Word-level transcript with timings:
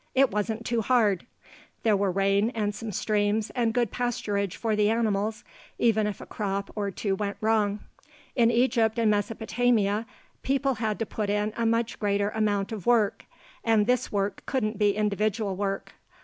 It 0.15 0.31
wasn't 0.31 0.65
too 0.65 0.81
hard; 0.81 1.27
there 1.83 1.95
were 1.95 2.09
rain 2.09 2.49
and 2.55 2.73
some 2.73 2.91
streams, 2.91 3.51
and 3.51 3.71
good 3.71 3.91
pasturage 3.91 4.55
for 4.55 4.75
the 4.75 4.89
animals 4.89 5.43
even 5.77 6.07
if 6.07 6.19
a 6.19 6.25
crop 6.25 6.71
or 6.75 6.89
two 6.89 7.13
went 7.13 7.37
wrong. 7.39 7.81
In 8.35 8.49
Egypt 8.49 8.97
and 8.97 9.11
Mesopotamia, 9.11 10.07
people 10.41 10.73
had 10.81 10.97
to 10.97 11.05
put 11.05 11.29
in 11.29 11.53
a 11.55 11.67
much 11.67 11.99
greater 11.99 12.31
amount 12.31 12.71
of 12.71 12.87
work, 12.87 13.25
and 13.63 13.85
this 13.85 14.11
work 14.11 14.41
couldn't 14.47 14.79
be 14.79 14.95
individual 14.95 15.55
work. 15.55 15.93